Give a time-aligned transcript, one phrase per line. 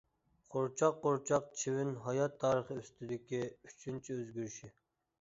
[0.53, 4.77] قورچاق قورچاق چىۋىن ھايات تارىخى ئۈستىدىكى ئۈچىنچى ئۆزگىرىشى.